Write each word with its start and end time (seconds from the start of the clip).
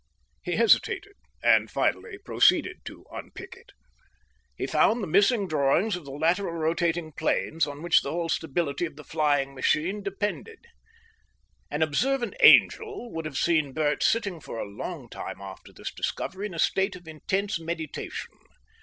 He 0.41 0.55
hesitated, 0.55 1.13
and 1.43 1.69
finally 1.69 2.17
proceeded 2.17 2.83
to 2.85 3.05
unpick 3.11 3.53
it. 3.53 3.69
He 4.55 4.65
found 4.65 5.03
the 5.03 5.07
missing 5.07 5.47
drawings 5.47 5.95
of 5.95 6.05
the 6.05 6.11
lateral 6.11 6.55
rotating 6.55 7.11
planes, 7.11 7.67
on 7.67 7.83
which 7.83 8.01
the 8.01 8.09
whole 8.09 8.27
stability 8.27 8.85
of 8.87 8.95
the 8.95 9.03
flying 9.03 9.53
machine 9.53 10.01
depended. 10.01 10.65
An 11.69 11.83
observant 11.83 12.33
angel 12.41 13.11
would 13.13 13.25
have 13.25 13.37
seen 13.37 13.73
Bert 13.73 14.01
sitting 14.01 14.39
for 14.39 14.57
a 14.57 14.65
long 14.65 15.07
time 15.07 15.39
after 15.39 15.71
this 15.71 15.93
discovery 15.93 16.47
in 16.47 16.55
a 16.55 16.57
state 16.57 16.95
of 16.95 17.07
intense 17.07 17.59
meditation. 17.59 18.33